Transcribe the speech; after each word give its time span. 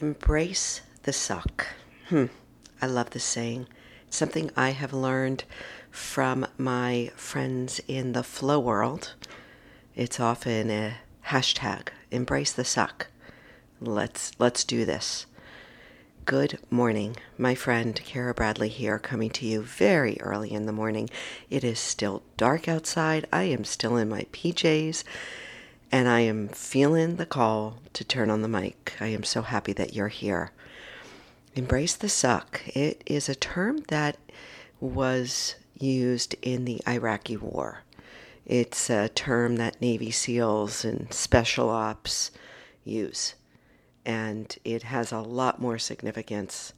Embrace 0.00 0.80
the 1.04 1.12
suck. 1.12 1.68
Hmm. 2.08 2.26
I 2.82 2.86
love 2.86 3.10
this 3.10 3.24
saying. 3.24 3.68
It's 4.08 4.16
something 4.16 4.50
I 4.56 4.70
have 4.70 4.92
learned 4.92 5.44
from 5.90 6.46
my 6.58 7.12
friends 7.14 7.80
in 7.86 8.12
the 8.12 8.24
flow 8.24 8.58
world. 8.58 9.14
It's 9.94 10.18
often 10.18 10.68
a 10.70 10.96
hashtag, 11.28 11.88
embrace 12.10 12.52
the 12.52 12.64
suck. 12.64 13.06
Let's 13.80 14.32
let's 14.40 14.64
do 14.64 14.84
this. 14.84 15.26
Good 16.24 16.58
morning, 16.70 17.16
my 17.38 17.54
friend 17.54 17.94
Kara 18.04 18.34
Bradley 18.34 18.70
here, 18.70 18.98
coming 18.98 19.30
to 19.30 19.46
you 19.46 19.62
very 19.62 20.20
early 20.20 20.52
in 20.52 20.66
the 20.66 20.72
morning. 20.72 21.08
It 21.50 21.62
is 21.62 21.78
still 21.78 22.22
dark 22.36 22.66
outside. 22.66 23.26
I 23.32 23.44
am 23.44 23.64
still 23.64 23.96
in 23.96 24.08
my 24.08 24.26
PJs 24.32 25.04
and 25.94 26.08
I 26.08 26.22
am 26.22 26.48
feeling 26.48 27.16
the 27.16 27.24
call 27.24 27.78
to 27.92 28.02
turn 28.02 28.28
on 28.28 28.42
the 28.42 28.48
mic. 28.48 28.94
I 28.98 29.06
am 29.06 29.22
so 29.22 29.42
happy 29.42 29.72
that 29.74 29.94
you're 29.94 30.08
here. 30.08 30.50
Embrace 31.54 31.94
the 31.94 32.08
suck. 32.08 32.62
It 32.66 33.00
is 33.06 33.28
a 33.28 33.36
term 33.36 33.84
that 33.86 34.16
was 34.80 35.54
used 35.78 36.34
in 36.42 36.64
the 36.64 36.80
Iraqi 36.88 37.36
war. 37.36 37.82
It's 38.44 38.90
a 38.90 39.08
term 39.08 39.54
that 39.58 39.80
Navy 39.80 40.10
SEALs 40.10 40.84
and 40.84 41.12
special 41.12 41.70
ops 41.70 42.32
use, 42.82 43.36
and 44.04 44.52
it 44.64 44.82
has 44.82 45.12
a 45.12 45.20
lot 45.20 45.60
more 45.60 45.78
significance 45.78 46.72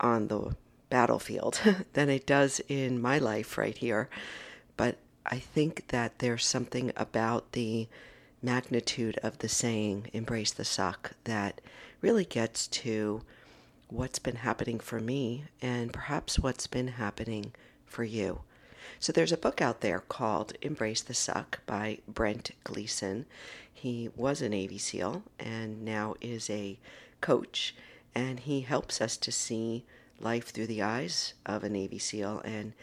on 0.00 0.26
the 0.26 0.56
battlefield 0.90 1.60
than 1.92 2.10
it 2.10 2.26
does 2.26 2.60
in 2.66 3.00
my 3.00 3.16
life 3.16 3.56
right 3.56 3.78
here. 3.78 4.08
But 4.76 4.96
I 5.24 5.38
think 5.38 5.86
that 5.88 6.18
there's 6.18 6.44
something 6.44 6.90
about 6.96 7.52
the 7.52 7.86
magnitude 8.44 9.18
of 9.22 9.38
the 9.38 9.48
saying, 9.48 10.10
embrace 10.12 10.52
the 10.52 10.64
suck, 10.64 11.12
that 11.24 11.60
really 12.00 12.24
gets 12.24 12.66
to 12.68 13.22
what's 13.88 14.18
been 14.18 14.36
happening 14.36 14.78
for 14.78 15.00
me 15.00 15.44
and 15.62 15.92
perhaps 15.92 16.38
what's 16.38 16.66
been 16.66 16.88
happening 16.88 17.52
for 17.86 18.04
you. 18.04 18.40
So 19.00 19.12
there's 19.12 19.32
a 19.32 19.38
book 19.38 19.62
out 19.62 19.80
there 19.80 20.00
called 20.00 20.52
Embrace 20.60 21.00
the 21.00 21.14
Suck 21.14 21.60
by 21.66 21.98
Brent 22.06 22.50
Gleeson. 22.64 23.24
He 23.72 24.10
was 24.14 24.42
a 24.42 24.48
Navy 24.48 24.78
SEAL 24.78 25.22
and 25.38 25.84
now 25.84 26.14
is 26.20 26.50
a 26.50 26.78
coach, 27.20 27.74
and 28.14 28.40
he 28.40 28.60
helps 28.60 29.00
us 29.00 29.16
to 29.16 29.32
see 29.32 29.84
life 30.20 30.50
through 30.50 30.66
the 30.66 30.82
eyes 30.82 31.34
of 31.46 31.64
a 31.64 31.68
Navy 31.68 31.98
SEAL 31.98 32.40
and 32.44 32.74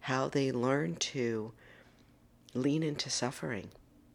how 0.00 0.28
they 0.28 0.50
learn 0.50 0.96
to 0.96 1.52
lean 2.54 2.82
into 2.82 3.10
suffering 3.10 3.68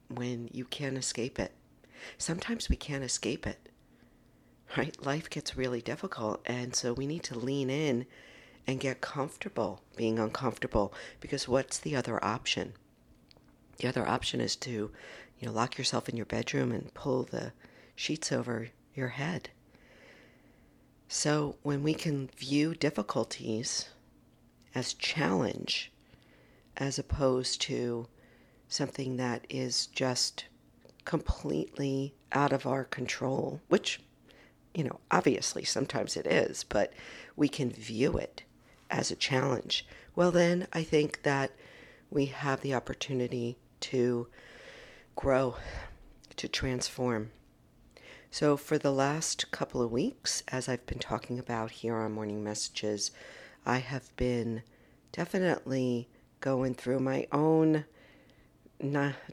when 0.10 0.50
you 0.52 0.66
can't 0.66 0.98
escape 0.98 1.40
it. 1.40 1.52
Sometimes 2.18 2.70
we 2.70 2.76
can't 2.76 3.04
escape 3.04 3.48
it, 3.48 3.70
right? 4.78 5.04
Life 5.04 5.30
gets 5.30 5.58
really 5.58 5.82
difficult, 5.82 6.42
and 6.46 6.76
so 6.76 6.94
we 6.94 7.08
need 7.08 7.24
to 7.24 7.38
lean 7.38 7.70
in 7.70 8.06
and 8.68 8.80
get 8.80 9.02
comfortable 9.02 9.82
being 9.96 10.20
uncomfortable 10.20 10.94
because 11.20 11.48
what's 11.48 11.78
the 11.78 11.96
other 11.96 12.24
option? 12.24 12.74
The 13.78 13.88
other 13.88 14.08
option 14.08 14.42
is 14.42 14.56
to, 14.58 14.92
you 15.40 15.48
know, 15.48 15.52
lock 15.52 15.78
yourself 15.78 16.10
in 16.10 16.18
your 16.18 16.26
bedroom 16.26 16.72
and 16.72 16.94
pull 16.94 17.24
the 17.24 17.54
sheets 17.96 18.32
over 18.32 18.70
your 18.94 19.10
head. 19.10 19.50
So 21.08 21.58
when 21.62 21.84
we 21.84 21.94
can 21.94 22.30
view 22.38 22.74
difficulties 22.74 23.90
as 24.74 24.94
challenge 24.94 25.92
as 26.78 26.98
opposed 27.00 27.62
to 27.62 28.08
something 28.68 29.18
that 29.18 29.46
is 29.50 29.88
just 29.88 30.46
completely 31.06 32.14
out 32.32 32.52
of 32.52 32.66
our 32.66 32.84
control, 32.84 33.62
which, 33.68 34.02
you 34.74 34.84
know, 34.84 35.00
obviously 35.12 35.64
sometimes 35.64 36.18
it 36.18 36.26
is, 36.26 36.64
but 36.64 36.94
we 37.36 37.48
can 37.48 37.70
view 37.70 38.18
it 38.18 38.44
as 38.90 39.12
a 39.12 39.16
challenge. 39.16 39.86
Well, 40.16 40.32
then 40.32 40.68
I 40.74 40.84
think 40.84 41.24
that 41.24 41.52
we 42.10 42.26
have 42.28 42.62
the 42.62 42.74
opportunity 42.74 43.58
to 43.82 44.28
grow, 45.16 45.56
to 46.36 46.48
transform. 46.48 47.32
So, 48.32 48.58
for 48.58 48.78
the 48.78 48.92
last 48.92 49.52
couple 49.52 49.82
of 49.82 49.92
weeks, 49.92 50.44
as 50.50 50.68
I've 50.68 50.86
been 50.86 51.00
talking 51.00 51.40
about 51.40 51.72
here 51.72 51.96
on 51.96 52.12
Morning 52.12 52.44
Messages, 52.44 53.12
I 53.66 53.78
have 53.78 54.14
been 54.18 54.62
definitely 55.14 56.10
going 56.42 56.76
through 56.76 57.00
my 57.00 57.28
own 57.32 57.86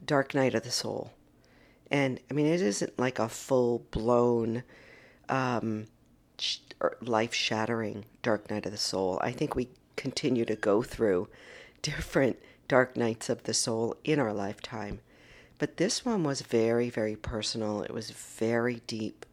dark 0.05 0.35
night 0.35 0.55
of 0.55 0.63
the 0.63 0.71
soul. 0.71 1.13
And 1.91 2.21
I 2.31 2.35
mean, 2.35 2.47
it 2.47 2.61
isn't 2.61 2.99
like 2.99 3.19
a 3.19 3.29
full 3.29 3.81
blown, 3.91 4.63
um, 5.29 5.87
sh- 6.39 6.59
life 7.01 7.35
shattering 7.35 8.07
dark 8.23 8.51
night 8.51 8.67
of 8.67 8.73
the 8.73 8.79
soul. 8.79 9.19
I 9.23 9.31
think 9.31 9.55
we 9.55 9.69
continue 9.97 10.45
to 10.47 10.57
go 10.57 10.83
through 10.83 11.29
different 11.83 12.39
dark 12.69 12.97
nights 12.97 13.29
of 13.29 13.43
the 13.43 13.53
soul 13.53 13.97
in 14.05 14.19
our 14.19 14.33
lifetime. 14.33 15.01
But 15.59 15.77
this 15.77 16.05
one 16.05 16.25
was 16.25 16.41
very, 16.43 16.89
very 16.89 17.15
personal. 17.15 17.83
It 17.83 17.93
was 17.93 18.11
very 18.11 18.81
deep. 18.87 19.27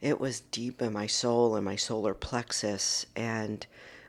It 0.00 0.20
was 0.20 0.40
deep 0.40 0.82
in 0.82 0.92
my 0.92 1.06
soul 1.06 1.56
and 1.56 1.64
my 1.64 1.76
solar 1.76 2.14
plexus. 2.14 3.06
And 3.14 3.66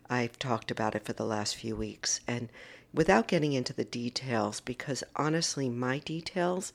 I've 0.10 0.40
talked 0.40 0.72
about 0.72 0.96
it 0.96 1.06
for 1.06 1.14
the 1.14 1.26
last 1.26 1.56
few 1.56 1.76
weeks. 1.76 2.20
And 2.28 2.50
without 2.94 3.28
getting 3.28 3.54
into 3.54 3.74
the 3.74 3.84
details, 3.86 4.60
because 4.60 5.04
honestly, 5.16 5.70
my 5.70 6.00
details 6.00 6.74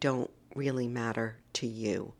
don't 0.00 0.30
really 0.54 0.88
matter 0.88 1.36
to 1.54 1.66
you. 1.66 2.12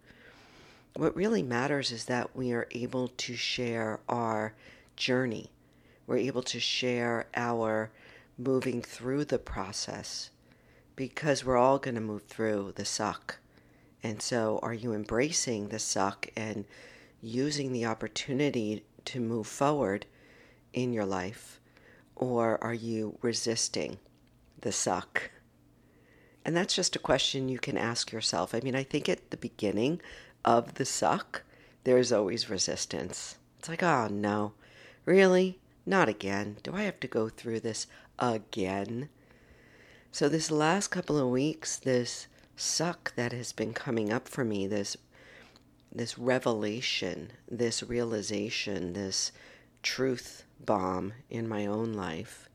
What 0.96 1.16
really 1.16 1.42
matters 1.42 1.90
is 1.90 2.04
that 2.06 2.36
we 2.36 2.52
are 2.52 2.68
able 2.70 3.08
to 3.08 3.34
share 3.34 4.00
our 4.08 4.54
journey. 4.96 5.50
We're 6.06 6.18
able 6.18 6.42
to 6.44 6.60
share 6.60 7.26
our 7.34 7.90
moving 8.38 8.82
through 8.82 9.24
the 9.24 9.38
process 9.38 10.30
because 10.96 11.44
we're 11.44 11.56
all 11.56 11.78
going 11.78 11.94
to 11.96 12.00
move 12.00 12.24
through 12.24 12.72
the 12.76 12.84
suck. 12.84 13.38
And 14.02 14.20
so, 14.20 14.60
are 14.62 14.74
you 14.74 14.92
embracing 14.92 15.68
the 15.68 15.78
suck 15.78 16.28
and 16.36 16.64
using 17.22 17.72
the 17.72 17.86
opportunity 17.86 18.84
to 19.06 19.18
move 19.18 19.46
forward 19.46 20.06
in 20.72 20.92
your 20.92 21.06
life? 21.06 21.58
Or 22.16 22.62
are 22.62 22.74
you 22.74 23.18
resisting 23.22 23.98
the 24.60 24.72
suck? 24.72 25.30
And 26.44 26.56
that's 26.56 26.74
just 26.74 26.96
a 26.96 27.00
question 27.00 27.48
you 27.48 27.58
can 27.58 27.78
ask 27.78 28.12
yourself. 28.12 28.54
I 28.54 28.60
mean, 28.60 28.76
I 28.76 28.82
think 28.82 29.08
at 29.08 29.30
the 29.30 29.36
beginning 29.36 30.00
of 30.44 30.74
the 30.74 30.84
suck, 30.84 31.42
there's 31.84 32.12
always 32.12 32.50
resistance. 32.50 33.38
It's 33.58 33.68
like, 33.68 33.82
oh 33.82 34.08
no, 34.08 34.52
really? 35.04 35.58
Not 35.86 36.08
again. 36.08 36.56
Do 36.62 36.74
I 36.74 36.82
have 36.82 37.00
to 37.00 37.08
go 37.08 37.28
through 37.28 37.60
this 37.60 37.86
again? 38.18 39.08
So, 40.12 40.28
this 40.28 40.50
last 40.50 40.88
couple 40.88 41.18
of 41.18 41.28
weeks, 41.28 41.76
this 41.76 42.26
suck 42.56 43.14
that 43.16 43.32
has 43.32 43.52
been 43.52 43.72
coming 43.72 44.12
up 44.12 44.28
for 44.28 44.44
me, 44.44 44.66
this 44.66 44.96
this 45.92 46.18
revelation, 46.18 47.30
this 47.48 47.82
realization, 47.82 48.94
this 48.94 49.30
truth 49.82 50.44
bomb 50.64 51.12
in 51.30 51.48
my 51.48 51.66
own 51.66 51.92
life 51.92 52.48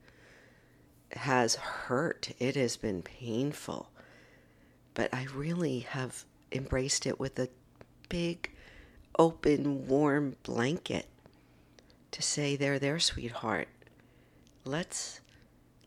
has 1.14 1.56
hurt. 1.56 2.32
It 2.40 2.56
has 2.56 2.78
been 2.78 3.02
painful. 3.02 3.90
But 4.94 5.14
I 5.14 5.28
really 5.34 5.80
have 5.80 6.26
embraced 6.52 7.06
it 7.06 7.20
with 7.20 7.40
a 7.40 7.50
big, 8.10 8.52
open, 9.18 9.88
warm 9.88 10.36
blanket 10.44 11.08
to 12.12 12.22
say, 12.22 12.56
there, 12.56 12.80
there, 12.80 13.00
sweetheart. 13.00 13.70
Let's 14.66 15.22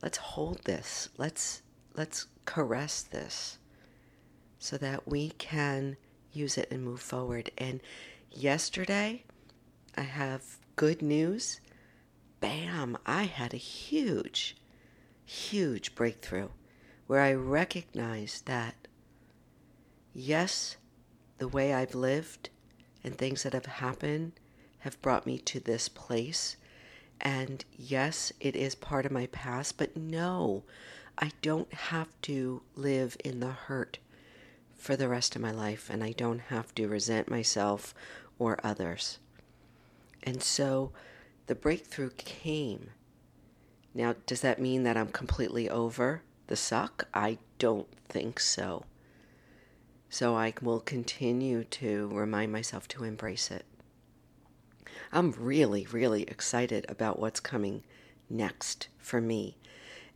let's 0.03 0.19
hold 0.19 0.65
this. 0.65 1.09
Let's 1.19 1.63
let's 1.95 2.27
caress 2.45 3.03
this 3.03 3.59
so 4.59 4.77
that 4.79 5.07
we 5.07 5.31
can 5.31 5.97
use 6.33 6.57
it 6.57 6.69
and 6.71 6.85
move 6.85 7.01
forward. 7.01 7.51
And 7.59 7.81
yesterday 8.31 9.25
I 9.97 10.03
have 10.03 10.43
good 10.77 11.03
news 11.03 11.61
bam, 12.43 12.99
I 13.07 13.23
had 13.23 13.55
a 13.55 13.57
huge, 13.57 14.57
huge 15.25 15.95
breakthrough 15.95 16.49
where 17.07 17.23
I 17.23 17.33
recognized 17.33 18.47
that, 18.47 18.75
yes, 20.13 20.77
the 21.39 21.49
way 21.49 21.73
I've 21.73 21.95
lived 21.95 22.51
and 23.05 23.17
things 23.17 23.45
that 23.45 23.55
have 23.55 23.67
happened 23.67 24.33
have 24.81 25.01
brought 25.01 25.25
me 25.25 25.39
to 25.39 25.61
this 25.61 25.89
place. 25.89 26.57
And 27.21 27.65
yes, 27.77 28.33
it 28.41 28.57
is 28.57 28.75
part 28.75 29.07
of 29.07 29.13
my 29.13 29.27
past, 29.27 29.79
but 29.79 29.97
no, 29.97 30.65
I 31.17 31.31
don't 31.43 31.73
have 31.73 32.09
to 32.23 32.63
live 32.75 33.17
in 33.25 33.39
the 33.39 33.53
hurt 33.53 33.99
for 34.75 34.97
the 34.97 35.09
rest 35.09 35.37
of 35.37 35.43
my 35.43 35.53
life, 35.53 35.89
and 35.89 36.03
I 36.03 36.11
don't 36.11 36.41
have 36.41 36.75
to 36.75 36.89
resent 36.89 37.31
myself 37.31 37.95
or 38.39 38.59
others. 38.65 39.21
And 40.25 40.43
so, 40.43 40.91
the 41.53 41.57
breakthrough 41.57 42.09
came. 42.17 42.89
Now, 43.93 44.15
does 44.25 44.41
that 44.41 44.59
mean 44.59 44.85
that 44.85 44.97
I'm 44.97 45.09
completely 45.09 45.69
over 45.69 46.23
the 46.47 46.57
suck? 46.57 47.07
I 47.13 47.37
don't 47.59 47.89
think 48.09 48.41
so. 48.41 48.87
So 50.09 50.35
I 50.35 50.55
will 50.63 50.81
continue 50.81 51.65
to 51.65 52.09
remind 52.11 52.53
myself 52.53 52.89
to 52.89 53.05
embrace 53.05 53.51
it. 53.51 53.67
I'm 55.13 55.33
really, 55.33 55.87
really 55.93 56.23
excited 56.23 56.87
about 56.89 57.19
what's 57.19 57.39
coming 57.39 57.83
next 58.31 58.89
for 58.97 59.21
me. 59.21 59.59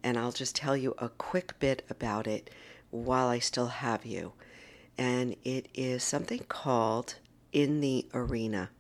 And 0.03 0.17
I'll 0.17 0.33
just 0.33 0.57
tell 0.57 0.75
you 0.75 0.95
a 0.97 1.11
quick 1.11 1.59
bit 1.59 1.85
about 1.91 2.27
it 2.27 2.49
while 2.91 3.29
I 3.29 3.41
still 3.41 3.67
have 3.67 4.07
you. 4.07 4.33
And 4.97 5.37
it 5.45 5.69
is 5.75 6.03
something 6.03 6.47
called 6.49 7.17
In 7.53 7.83
the 7.83 8.07
Arena. 8.15 8.71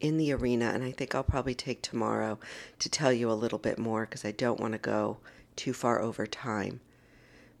In 0.00 0.16
the 0.16 0.32
Arena. 0.32 0.66
And 0.66 0.84
I 0.84 0.90
think 0.90 1.14
I'll 1.14 1.22
probably 1.22 1.54
take 1.54 1.82
tomorrow 1.82 2.38
to 2.78 2.88
tell 2.88 3.12
you 3.12 3.30
a 3.30 3.32
little 3.32 3.58
bit 3.58 3.78
more 3.78 4.06
because 4.06 4.24
I 4.24 4.32
don't 4.32 4.60
want 4.60 4.72
to 4.72 4.78
go 4.78 5.18
too 5.56 5.72
far 5.72 6.00
over 6.00 6.26
time. 6.26 6.80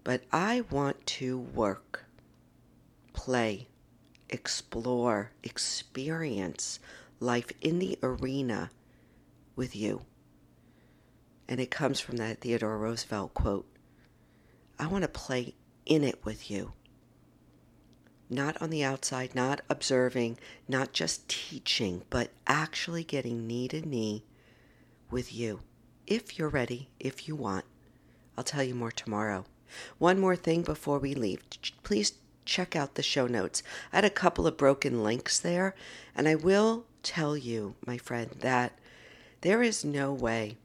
But 0.02 0.22
I 0.32 0.62
want 0.70 1.06
to 1.06 1.38
work, 1.38 2.04
play, 3.12 3.68
explore, 4.28 5.30
experience 5.42 6.78
life 7.20 7.50
in 7.60 7.78
the 7.78 7.98
arena 8.02 8.70
with 9.56 9.74
you. 9.74 10.02
And 11.48 11.60
it 11.60 11.70
comes 11.70 12.00
from 12.00 12.16
that 12.16 12.40
Theodore 12.40 12.78
Roosevelt 12.78 13.34
quote 13.34 13.66
I 14.78 14.86
want 14.86 15.02
to 15.02 15.08
play 15.08 15.54
in 15.86 16.02
it 16.02 16.24
with 16.24 16.50
you. 16.50 16.72
Not 18.30 18.60
on 18.60 18.70
the 18.70 18.82
outside, 18.82 19.34
not 19.34 19.60
observing, 19.68 20.38
not 20.66 20.92
just 20.92 21.28
teaching, 21.28 22.02
but 22.10 22.30
actually 22.46 23.04
getting 23.04 23.46
knee 23.46 23.68
to 23.68 23.80
knee 23.80 24.24
with 25.10 25.32
you. 25.32 25.60
If 26.06 26.38
you're 26.38 26.48
ready, 26.48 26.88
if 26.98 27.28
you 27.28 27.36
want. 27.36 27.64
I'll 28.36 28.44
tell 28.44 28.62
you 28.62 28.74
more 28.74 28.90
tomorrow. 28.90 29.44
One 29.98 30.18
more 30.18 30.36
thing 30.36 30.62
before 30.62 30.98
we 30.98 31.14
leave. 31.14 31.42
Please 31.82 32.14
check 32.44 32.76
out 32.76 32.94
the 32.94 33.02
show 33.02 33.26
notes. 33.26 33.62
I 33.92 33.96
had 33.96 34.04
a 34.04 34.10
couple 34.10 34.46
of 34.46 34.56
broken 34.56 35.02
links 35.02 35.38
there, 35.38 35.74
and 36.14 36.28
I 36.28 36.34
will 36.34 36.86
tell 37.02 37.36
you, 37.36 37.74
my 37.86 37.98
friend, 37.98 38.30
that 38.40 38.78
there 39.40 39.62
is 39.62 39.84
no 39.84 40.12
way 40.12 40.56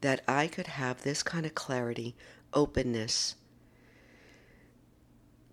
that 0.00 0.22
I 0.26 0.46
could 0.46 0.66
have 0.66 1.02
this 1.02 1.22
kind 1.22 1.46
of 1.46 1.54
clarity, 1.54 2.16
openness, 2.52 3.36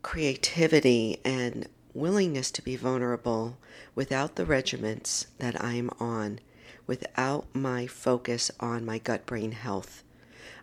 creativity, 0.01 1.19
and 1.25 1.67
willingness 1.93 2.51
to 2.51 2.61
be 2.61 2.75
vulnerable 2.75 3.57
without 3.95 4.35
the 4.35 4.45
regiments 4.45 5.27
that 5.39 5.61
I'm 5.63 5.89
on, 5.99 6.39
without 6.85 7.47
my 7.53 7.87
focus 7.87 8.51
on 8.59 8.85
my 8.85 8.99
gut 8.99 9.25
brain 9.25 9.51
health. 9.53 10.03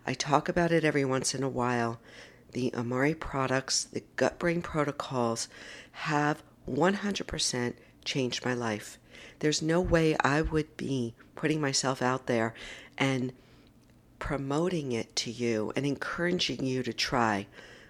I 0.07 0.13
talk 0.13 0.47
about 0.47 0.71
it 0.71 0.83
every 0.83 1.05
once 1.05 1.35
in 1.35 1.43
a 1.43 1.49
while. 1.49 1.99
The 2.53 2.71
Amare 2.73 3.15
products, 3.15 3.83
the 3.83 4.03
gut 4.15 4.39
brain 4.39 4.61
protocols 4.61 5.49
have 5.91 6.41
100% 6.69 7.73
changed 8.03 8.45
my 8.45 8.53
life. 8.53 8.97
There's 9.39 9.61
no 9.61 9.81
way 9.81 10.15
I 10.21 10.41
would 10.41 10.77
be 10.77 11.15
putting 11.35 11.59
myself 11.59 12.01
out 12.01 12.27
there 12.27 12.53
and 12.97 13.33
promoting 14.19 14.91
it 14.93 15.15
to 15.17 15.31
you 15.31 15.73
and 15.75 15.85
encouraging 15.85 16.65
you 16.65 16.81
to 16.83 16.93
try 16.93 17.47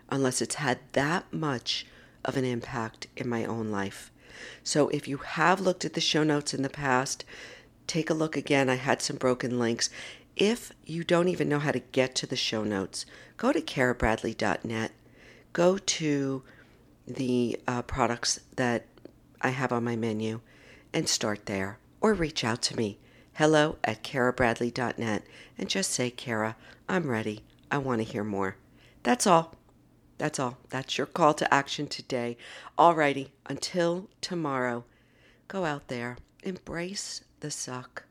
unless 0.10 0.42
it's 0.42 0.56
had 0.56 0.80
that 0.94 1.32
much 1.32 1.86
of 2.24 2.38
an 2.38 2.46
impact 2.46 3.08
in 3.16 3.30
my 3.30 3.46
own 3.46 3.70
life. 3.70 4.12
So 4.64 4.90
if 4.90 5.08
you 5.08 5.18
have 5.18 5.60
looked 5.60 5.86
at 5.86 5.94
the 5.94 6.02
show 6.02 6.24
notes 6.24 6.54
in 6.54 6.62
the 6.62 6.70
past, 6.70 7.24
take 7.88 8.10
a 8.10 8.16
look 8.16 8.36
again. 8.36 8.70
I 8.70 8.76
had 8.76 9.02
some 9.02 9.18
broken 9.18 9.60
links. 9.60 9.90
If 10.36 10.72
you 10.86 11.04
don't 11.04 11.30
even 11.30 11.48
know 11.48 11.60
how 11.60 11.72
to 11.72 11.80
get 11.80 12.16
to 12.16 12.28
the 12.28 12.36
show 12.36 12.64
notes, 12.64 13.06
go 13.38 13.52
to 13.52 13.62
karabradley.net. 13.62 14.92
Go 15.54 15.78
to 15.78 16.44
the 17.08 17.60
uh, 17.68 17.82
products 17.84 18.40
that 18.56 18.86
I 19.42 19.50
have 19.50 19.72
on 19.72 19.84
my 19.84 19.96
menu 19.96 20.42
and 20.94 21.08
start 21.08 21.46
there. 21.46 21.78
Or 22.02 22.14
reach 22.14 22.44
out 22.44 22.62
to 22.64 22.76
me, 22.76 23.00
hello 23.34 23.78
at 23.84 24.04
karabradley.net, 24.04 25.24
and 25.58 25.70
just 25.70 25.92
say, 25.92 26.10
Kara, 26.12 26.56
I'm 26.88 27.10
ready. 27.10 27.44
I 27.72 27.78
want 27.78 28.00
to 28.00 28.12
hear 28.12 28.24
more. 28.24 28.58
That's 29.04 29.26
all. 29.26 29.55
That's 30.18 30.40
all. 30.40 30.58
That's 30.70 30.98
your 30.98 31.08
call 31.08 31.34
to 31.36 31.54
action 31.54 31.88
today. 31.88 32.38
Alrighty, 32.78 33.30
until 33.48 34.10
tomorrow, 34.22 34.86
go 35.48 35.66
out 35.66 35.88
there, 35.90 36.18
embrace 36.44 37.22
the 37.42 37.52
suck, 37.52 38.06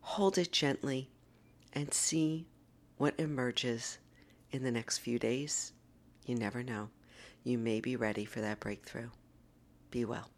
hold 0.00 0.36
it 0.36 0.52
gently 0.52 1.08
and 1.72 1.92
see 1.92 2.46
what 2.98 3.14
emerges 3.18 3.98
in 4.50 4.62
the 4.62 4.70
next 4.70 4.98
few 4.98 5.18
days. 5.18 5.72
You 6.26 6.34
never 6.34 6.62
know. 6.62 6.90
You 7.42 7.58
may 7.58 7.80
be 7.80 7.96
ready 7.96 8.24
for 8.24 8.40
that 8.40 8.60
breakthrough. 8.60 9.10
Be 9.90 10.04
well. 10.04 10.30